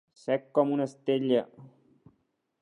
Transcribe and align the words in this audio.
Sec 0.19 0.47
com 0.59 0.71
una 0.77 0.87
estella. 0.91 1.45